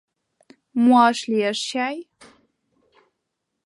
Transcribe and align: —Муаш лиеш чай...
—Муаш 0.81 1.17
лиеш 1.31 1.59
чай... 1.69 1.97